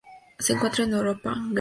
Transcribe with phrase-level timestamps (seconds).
[0.39, 1.49] Se encuentra en Europa, Grecia.